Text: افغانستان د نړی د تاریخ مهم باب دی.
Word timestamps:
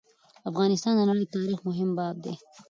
افغانستان 0.49 0.93
د 0.97 1.01
نړی 1.09 1.23
د 1.27 1.33
تاریخ 1.35 1.59
مهم 1.69 1.89
باب 1.97 2.15
دی. 2.23 2.33